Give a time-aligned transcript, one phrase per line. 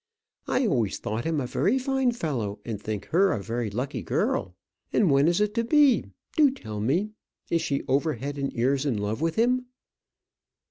[0.47, 4.01] I always thought him a very fine fellow, and I think her a very lucky
[4.01, 4.55] girl.
[4.91, 5.99] And when is it to be?
[5.99, 7.11] And, do tell me,
[7.51, 9.67] is she over head and ears in love with him?"